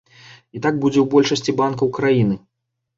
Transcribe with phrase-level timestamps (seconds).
[0.59, 2.45] І так будзе ў большасці банкаў краіны.